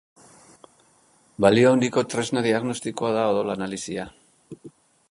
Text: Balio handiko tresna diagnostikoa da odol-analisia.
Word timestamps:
Balio 1.45 1.73
handiko 1.73 2.05
tresna 2.15 2.45
diagnostikoa 2.49 3.13
da 3.19 3.31
odol-analisia. 3.35 4.13